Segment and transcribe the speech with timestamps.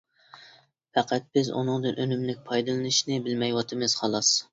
[0.97, 4.33] پەقەت بىز ئۇنىڭدىن ئۈنۈملۈك پايدىلىنىشنى بىلمەيۋاتىمىز، خالاس.